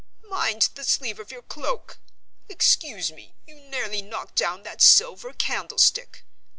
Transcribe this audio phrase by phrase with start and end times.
[0.27, 1.99] "Mind the sleeve of your cloak!
[2.49, 6.23] Excuse me, you nearly knocked down that silver candlestick.